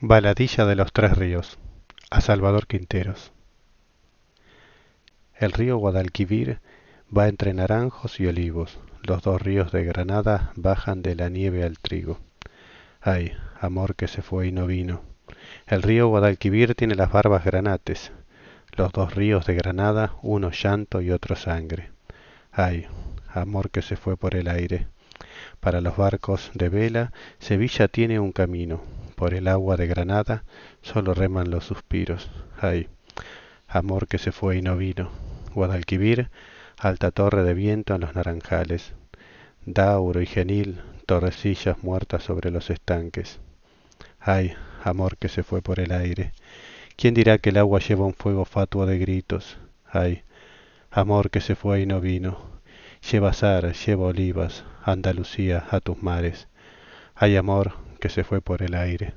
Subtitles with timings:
[0.00, 1.58] Baladilla de los Tres Ríos
[2.08, 3.32] a Salvador Quinteros
[5.34, 6.60] El río Guadalquivir
[7.10, 11.80] va entre naranjos y olivos, los dos ríos de Granada bajan de la nieve al
[11.80, 12.20] trigo.
[13.00, 15.02] Ay, amor que se fue y no vino.
[15.66, 18.12] El río Guadalquivir tiene las barbas granates,
[18.76, 21.90] los dos ríos de Granada, uno llanto y otro sangre.
[22.52, 22.86] Ay,
[23.34, 24.86] amor que se fue por el aire.
[25.58, 28.80] Para los barcos de vela, Sevilla tiene un camino,
[29.18, 30.44] por el agua de Granada
[30.80, 32.30] solo reman los suspiros.
[32.60, 32.88] Ay,
[33.66, 35.10] amor que se fue y no vino.
[35.54, 36.30] Guadalquivir,
[36.78, 38.94] alta torre de viento en los naranjales.
[39.66, 43.40] Dauro y genil, torrecillas muertas sobre los estanques.
[44.20, 46.30] Ay, amor que se fue por el aire.
[46.94, 49.58] ¿Quién dirá que el agua lleva un fuego fatuo de gritos?
[49.90, 50.22] Ay,
[50.92, 52.38] amor que se fue y no vino.
[53.10, 56.46] Lleva azar, lleva olivas, Andalucía, a tus mares.
[57.16, 59.14] Ay, amor que se fue por el aire.